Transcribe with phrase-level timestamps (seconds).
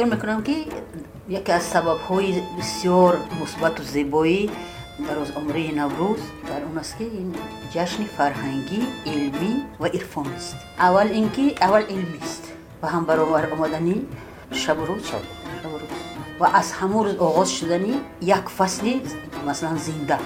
[0.00, 0.52] فکر می‌کنم که
[1.28, 4.50] یکی از سبب های بسیار مثبت و زیبایی
[5.08, 7.34] در روز عمره نوروز در اون است که این
[7.74, 10.56] جشن فرهنگی علمی و عرفانی است.
[10.78, 12.52] اول اینکه اول علمی است
[12.82, 14.06] و هم برابر آمدنی
[14.52, 15.06] شب و روز.
[15.06, 15.14] شب.
[15.64, 15.80] و روز.
[16.40, 19.02] و از همون روز آغاز شدنی یک فصلی
[19.48, 20.18] مثلا زنده.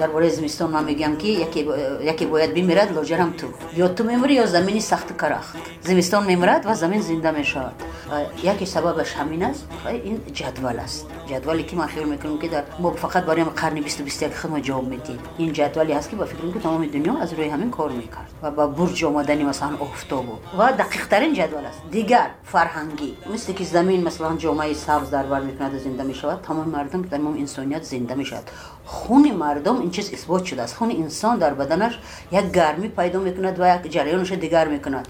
[0.00, 1.68] در باره زمستان من میگم که یکی,
[2.02, 3.46] یکی باید بمیرد لاجرم تو.
[3.76, 7.74] یا تو میموری یا زمینی سخت کرخت زمستان میمرد و زمین زنده می‌شود.
[8.42, 9.68] یکی سببش همین است.
[9.86, 11.06] این جدول است.
[11.26, 14.88] جدولی که من خیال می‌کنم که در ما فقط برای قرن 20 21 خود جواب
[14.88, 15.18] میدیم.
[15.38, 18.50] این جدولی هست که با فکر که تمام دنیا از روی همین کار می‌کرد و
[18.50, 20.24] با برج آمدنی مثلا افتاب
[20.58, 21.80] و دقیق ترین جدول است.
[21.90, 23.16] دیگر فرهنگی.
[23.34, 27.82] مثل که زمین مثلا جامعه سبز در بر می‌کند زنده می‌شود تمام مردم تمام انسانیت
[27.82, 28.50] زنده می‌شود.
[28.84, 30.76] خون مردم این چیز اثبات شده است.
[30.76, 31.98] خون انسان در بدنش
[32.32, 35.08] یک گرمی پیدا می‌کند و یک جریانش دیگر می‌کند.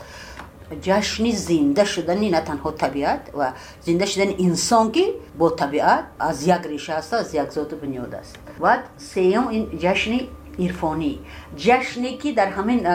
[0.83, 6.55] جشن زنده شدن نه تنها طبیعت و زنده شدن انسان که با طبیعت از یک
[6.55, 8.37] ریشه است از یک ذات بنیاد است.
[8.61, 10.19] و سیوم این جشن
[10.59, 11.19] عرفانی.
[11.57, 12.87] جشنی که در همین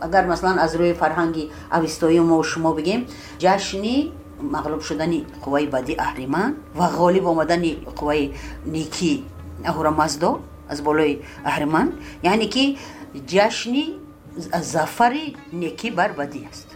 [0.00, 3.06] اگر مثلا از روی فرهنگی اوستایی ما و شما بگیم
[3.38, 4.12] جشنی
[4.52, 7.62] مغلوب شدن قوای بدی اهریمن و غالب آمدن
[7.96, 8.30] قوای
[8.66, 9.24] نیکی
[9.64, 11.92] اهورامزدا از بالای اهریمن.
[12.22, 12.74] یعنی که
[13.26, 13.94] جشنی
[14.60, 15.16] زفر
[15.52, 16.69] نیکی بر بدی است.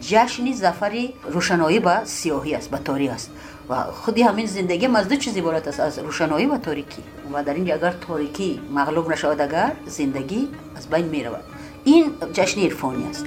[0.00, 3.30] جشن زفر روشنایی با سیاهی است به تاریک است.
[3.68, 7.02] و خودی همین زندگی از دو چیز عبارت است از روشنایی و تاریکی.
[7.32, 11.44] و در اینجا اگر تاریکی مغلوب نشود اگر زندگی از بین می رود
[11.84, 13.26] این جشن عرفانی است.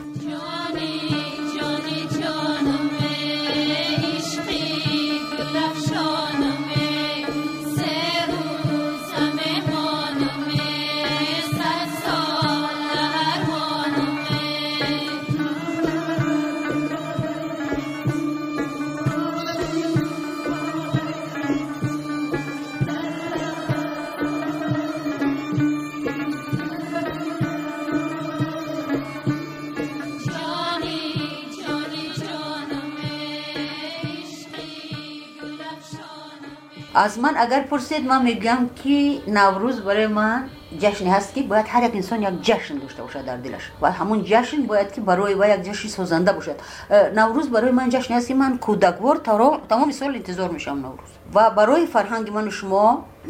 [37.06, 40.40] аз ман агар пурсед ман мегӯям ки наврӯз барои ман
[40.82, 43.66] ҷашне ҳаст ки бояд ҳар як инсон як ҷашн дошта бошад дар дилаш.
[43.82, 46.58] Ва ҳамун ҷашн бояд ки барои ва як ҷашни созанда бошад.
[46.90, 49.18] Э, наврӯз барои ман ҷашне ҳаст ки ман кӯдаквор
[49.70, 52.86] тамоми сол интизор мешавам наврӯз ва барои фарҳанги ману шумо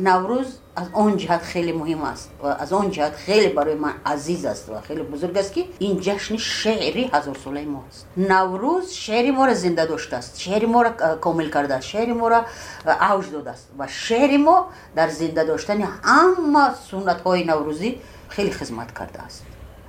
[0.07, 0.49] наврӯз
[0.81, 4.65] аз он ҷиҳат хеле муҳим аст ва аз он ҷиҳат хеле барои ман азиз аст
[4.71, 8.01] ва хеле бузург аст ки ин ҷашни шеъри ҳазорсолаи моаст
[8.31, 10.91] наврӯз шеъри моро зинда доштааст шеъри моро
[11.25, 12.39] комил кардааст шеъри моро
[13.11, 14.57] авҷ додааст ва шеъри мо
[14.97, 17.89] дар зинда доштани ҳама суннатҳои наврӯзӣ
[18.35, 19.39] хеле хизмат кардааст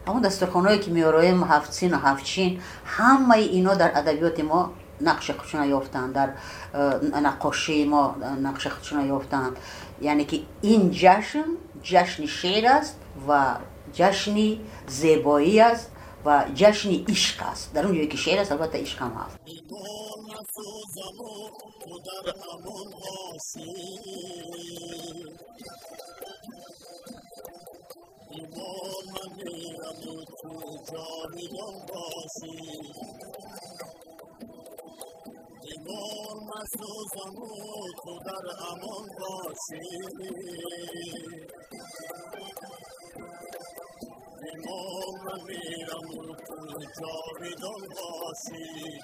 [0.07, 2.51] ҳамон дастурхонҳое ки меороем ҳафтсину ҳафтчин
[2.97, 4.61] ҳамаи ино дар адабиёти мо
[5.01, 6.33] نقش خودشون یافتند در
[7.21, 9.57] نقاشی ما نقش خودشون یافتند
[10.01, 11.45] یعنی که این جشن
[11.83, 12.97] جشن شعر است
[13.29, 13.57] و
[13.93, 15.91] جشن زیبایی است
[16.25, 17.73] و جشن عشق است.
[17.75, 19.39] در اون که شعر است البته عشق هم هست.
[20.29, 21.51] مسوزم و
[21.83, 22.01] تو
[38.25, 39.89] در امان باشی
[44.45, 46.57] ایمان من میرم تو
[47.01, 49.01] جاویدان باشی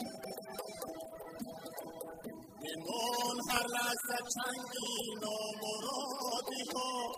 [2.63, 7.13] ایمان هر لحظه چنگین و مرادی ها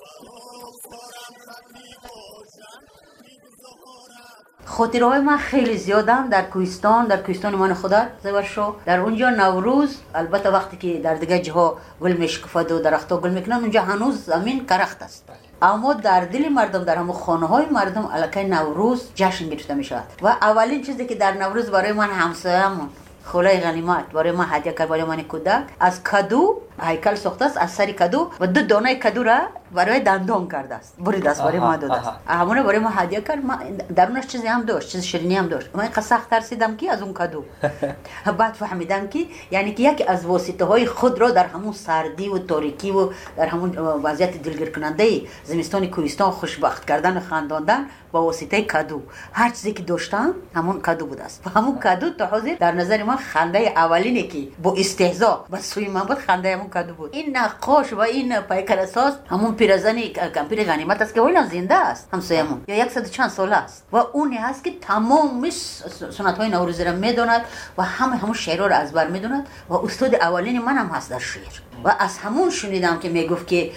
[0.00, 2.89] برام سارم خطی باشن
[4.70, 8.74] خاطره من خیلی زیادم در کوهستان در کوهستان من خدا زبر شو.
[8.86, 13.56] در اونجا نوروز البته وقتی که در دیگه جاها گل میشکفد و درختها گل می‌کنن
[13.56, 15.24] اونجا هنوز زمین کرخت است.
[15.62, 20.04] اما در دل مردم در همون خانه های مردم الکه نوروز جشن گرفته می‌شود.
[20.22, 22.88] و اولین چیزی که در نوروز برای من همسایه‌مون
[23.24, 27.70] خلای غنیمت برای ما هدیه کرد برای من کودک از کدو هیکل ساخته است از
[27.70, 29.38] سری کدو و دو دانه کدو را
[29.72, 33.44] برای دندان کرده است برید است برای ما داده است همون برای ما هدیه کرد
[33.44, 33.58] ما
[33.96, 37.44] درونش چیزی هم داشت چیز شیرینی هم داشت من سخت ترسیدم که از اون کدو
[38.38, 42.38] بعد فهمیدم که یعنی که یکی از واسطه های خود را در همون سردی و
[42.38, 49.02] تاریکی و در همون وضعیت دلگیر کننده زمستان کوهستان خوشبخت کردن خنداندن با واسطه کدو
[49.32, 53.02] هر چیزی که داشتم همون کدو بود است و همون کدو تا حاضر در نظر
[53.02, 57.10] من خنده اولینه که با استهزا و سوی من بود خنده همون کرده بود.
[57.12, 62.08] این نقاش و این پیکر ساز همون پیرزنی کمپیر غنیمت است که ویلا زنده است
[62.12, 63.84] همسایمون یا یک چند سال است.
[63.92, 65.50] و اونی هست که تمام
[66.10, 67.44] سنت های نوروزی را می‌دوند
[67.78, 71.18] و همه همون شعر را از بر می‌دوند و استاد اولین من هم هست در
[71.18, 71.69] شعر.
[71.84, 73.70] و از همون شنیدم که می‌گفت که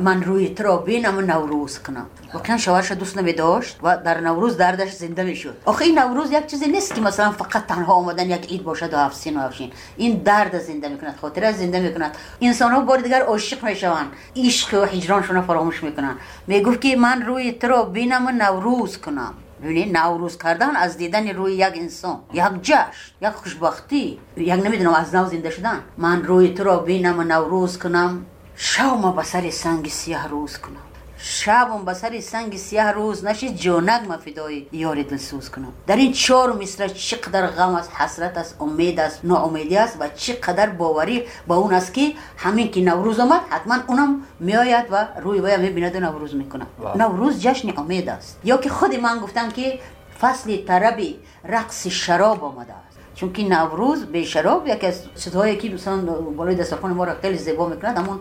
[0.00, 2.06] من روی را بینم و نوروز کنم.
[2.34, 6.32] واقعا شوهرش دوست نمی داشت و در نوروز دردش زنده می شد آخه این نوروز
[6.32, 9.72] یک چیزی نیست که مثلا فقط تنها آمدن یک عید باشد و هفسین و هفشین
[9.96, 13.76] این درد زنده می کند خاطره زنده می کند انسان ها بار دیگر عاشق می
[13.76, 18.30] شوند عشق و هجرانشون فراموش می کنند می گفت که من روی را بینم و
[18.30, 19.34] نوروز کنم.
[19.62, 22.86] ببینید نوروز کردن از دیدن روی یک انسان یک جشن
[23.22, 27.78] یک خوشبختی یک نمی‌دونم از نو زنده شدن من روی تو را بینم و نوروز
[27.78, 28.26] کنم
[28.56, 30.87] شام به سر سنگ سیاه روز کنم
[31.20, 35.72] شبم به سر سنگ سیاه روز نشید جونک ما فدای یاری دلسوز کنم.
[35.86, 40.68] در این چهار مصر چقدر غم است حسرت است امید است ناامیدی است و چقدر
[40.70, 45.56] باوری با اون است که همین که نوروز آمد حتما اونم میآید و روی وی
[45.56, 46.66] می‌بیند و نوروز می‌کنه.
[46.96, 48.38] نوروز جشن امید است.
[48.44, 49.78] یا که خود من گفتم که
[50.20, 51.00] فصل طرب
[51.44, 52.72] رقص شراب آمده
[53.20, 55.96] چون که نوروز به شراب یکی از چیزهایی که مثلا
[56.36, 58.20] بالای دسترخوان ما را خیلی زیبا می‌کند همون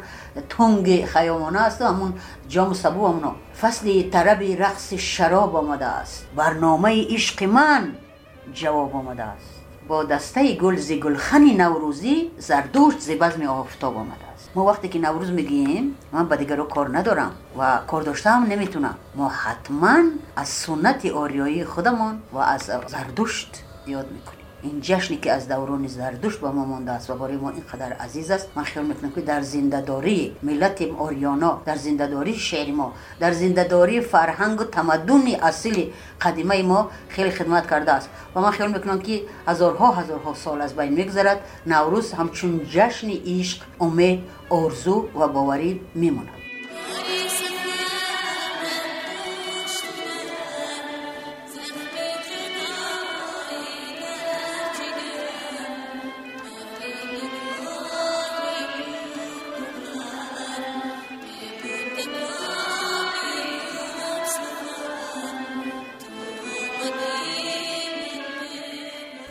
[0.49, 2.13] تنگ خیامانه است همون
[2.47, 6.27] جام سبو همون فصل طرب رقص شراب آمده است.
[6.35, 7.93] برنامه عشق من
[8.53, 9.61] جواب آمده است.
[9.87, 14.49] با دسته گل ز گلخن نوروزی زردوشت ز بزم آفتاب آمده است.
[14.55, 18.95] ما وقتی که نوروز میگیم من با دیگرو کار ندارم و کار داشته هم نمی‌تونم.
[19.15, 19.97] ما حتما
[20.35, 24.46] از سنت آریایی خودمان و از زردوشت یاد می‌کنیم.
[24.63, 28.29] ин ҷашне ки аз даврони зардушт ба мо мондааст ва барои мо ин қадар азиз
[28.31, 34.01] аст ман хел мекунам ки дар зиндадории миллати ориёно дар зиндадории шеъри мо дар зиндадории
[34.01, 40.33] фарҳангу тамаддуни асили қадимаи мо хеле хидмат кардааст ва ман хел мекунам ки ҳазорҳо ҳазорҳо
[40.43, 44.19] сол аз байн мегзарад наврӯз ҳамчун ҷашни ишқ умед
[44.49, 46.46] орзу ва боварӣ мемонад.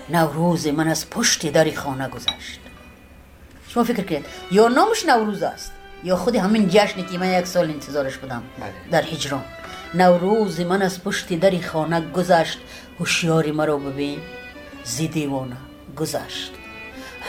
[0.09, 2.61] نوروز من از پشت دری خانه گذشت.
[3.69, 5.73] شما فکر کرد یا نامش نوروز است
[6.05, 8.73] یا خود همین جشنی که من یک سال انتظارش بودم بله.
[8.91, 9.45] در هجران.
[9.95, 12.59] نوروز من از پشت دری خانه گذشت
[12.99, 14.19] هوشیاری مرا ببین
[14.85, 15.57] زی دیوانه
[15.97, 16.53] گذشت.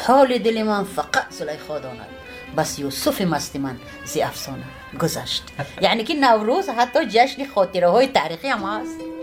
[0.08, 2.08] حال دل من فقط زلیخا داند
[2.58, 4.64] بس یوسف مست من زی افسانه
[5.00, 5.44] گذشت.
[5.82, 9.17] یعنی که نوروز حتی جشن خاطره های تاریخی هم هست.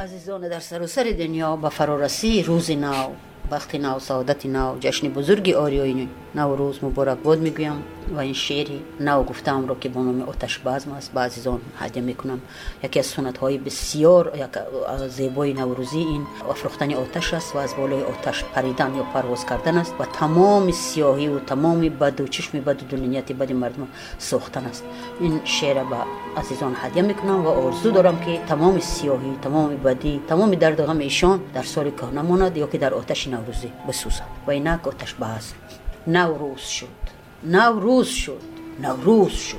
[0.00, 3.08] عزیزان در سراسر دنیا به فرارسی روز نو
[3.50, 7.82] وقت نو سعادت نو جشن بزرگ آریایی نوروز مبارک باد می‌گویم.
[8.08, 12.40] ва ин шеъри нав гуфтаамро ки бо номи оташбазм аст ба азизон ҳадя мекунам.
[12.82, 14.24] Яке аз суннатҳои бисёр
[15.08, 19.94] зебои наврӯзӣ ин афрӯхтани оташ аст ва аз болои оташ паридан ё парвоз кардан аст
[19.98, 23.88] ва тамоми сиёҳиву тамоми баду чишми баду дунянияти бади мардум
[24.18, 24.84] сӯхтан аст.
[25.20, 26.00] Ин шеъра ба
[26.36, 31.38] азизон ҳадя мекунам ва орзу дорам ки тамоми сиёҳӣ тамоми бадӣ тамоми дарду ғами ишон
[31.54, 34.28] дар соли кӯҳ намонад ё ки дар оташи наврӯзӣ бисӯзад.
[34.46, 35.46] Ва инак оташбаъз
[36.06, 36.99] наврӯз шуд.
[37.44, 38.40] نوروز شد
[38.80, 39.56] نوروز شد.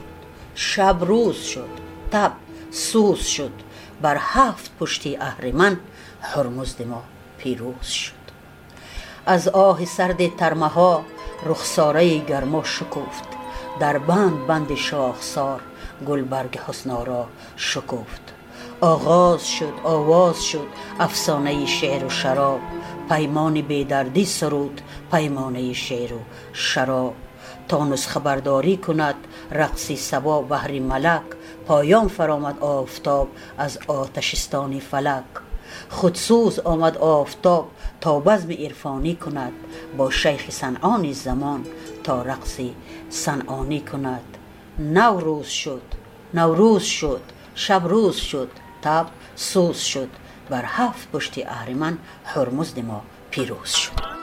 [0.55, 1.69] شب روز شد
[2.11, 2.31] تب
[2.71, 3.51] سوز شد.
[4.01, 5.79] بر هفت پشتی اهرمن
[6.21, 7.03] هرمزد ما
[7.37, 8.13] پیروز شد.
[9.25, 11.05] از آه سرد ترمه ها
[11.45, 13.23] رخساره گرما شکفت.
[13.79, 15.61] در بند بند شاخسار
[16.07, 18.21] گلبرگ حسنارا شکفت.
[18.81, 20.67] آغاز شد آواز شد
[20.99, 22.59] افسانه شعر و شراب.
[23.09, 26.19] پیمان بیدردی سرود پیمانه شعر و
[26.53, 27.13] شراب.
[27.71, 29.15] تا خبرداری کند.
[29.51, 31.21] رقصی سبا بحری ملک
[31.65, 35.23] پایان فرامد آفتاب از آتشستانی فلک.
[35.89, 39.53] خودسوز آمد آفتاب تا بزم عرفانی کند.
[39.97, 41.65] با شیخ سنعانی زمان
[42.03, 42.75] تا رقصی
[43.09, 44.37] سنعانی کند.
[44.79, 45.81] نوروز شد
[46.33, 47.21] نوروز شد
[47.55, 48.49] شب روز شد
[48.81, 50.09] تب سوز شد.
[50.49, 54.20] بر هفت پشت اهرمن هرمزد ما پیروز شد.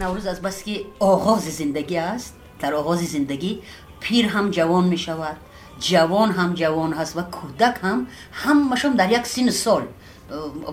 [0.00, 3.62] نوروز از بس که آغاز زندگی است در آغاز زندگی
[4.00, 5.36] پیر هم جوان می شود
[5.80, 9.82] جوان هم جوان هست و کودک هم همشون در یک سین سال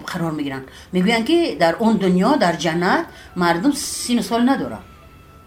[0.07, 4.79] قرار می‌گیرن می‌گوین که در اون دنیا در جنت مردم سین سال ندارن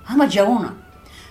[0.04, 0.83] همه جوان هم.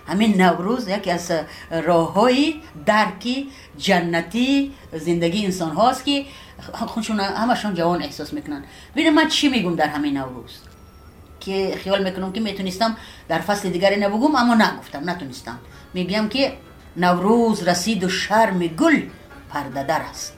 [0.07, 1.31] همین نوروز یکی از
[1.71, 2.55] راه های
[2.85, 6.25] درکی جنتی زندگی انسان هاست که
[6.73, 8.63] خودشون همشون جوان احساس می‌کنن.
[8.95, 10.51] ببین من چی میگم در همین نوروز؟
[11.39, 15.59] که خیال می‌کنم که می‌تونستم در فصل دیگری نبگم اما نگفتم نتونستم.
[15.93, 16.53] میگم که
[16.97, 19.01] نوروز رسید و شرم گل
[19.49, 20.37] پرده در است.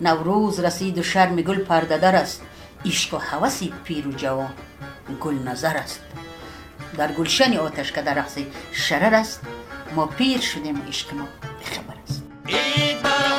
[0.00, 2.42] نوروز رسید و شرم گل پرده در است.
[2.86, 4.52] عشق و حوثی پیر و جوان
[5.20, 6.00] گل نظر است.
[6.96, 8.38] در گلشن آتش که در رقص
[8.72, 9.40] شرر است.
[9.96, 11.28] ما پیر شدیم و عشق ما
[11.60, 13.29] بخبر است.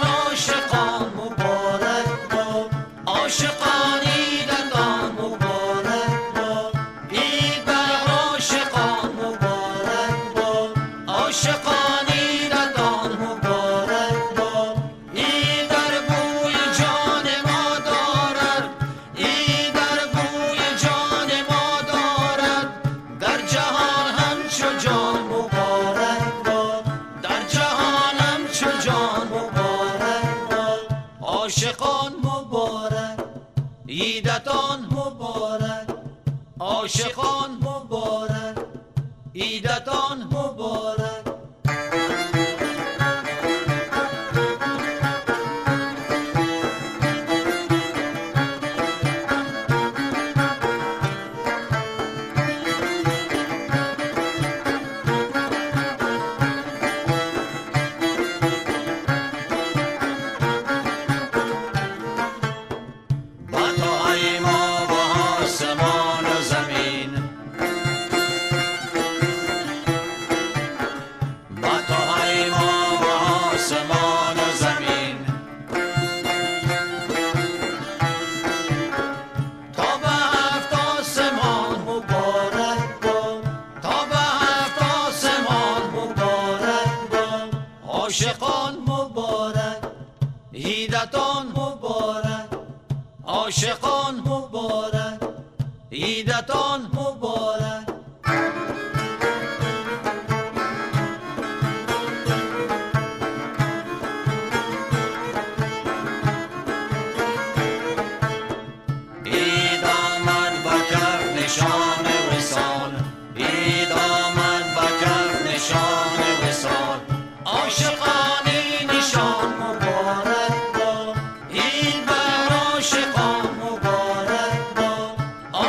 [73.61, 74.00] ce moment.